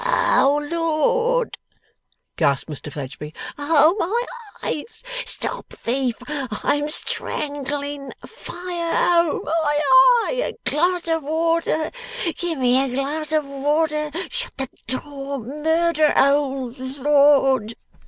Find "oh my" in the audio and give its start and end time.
3.59-4.25, 8.97-9.79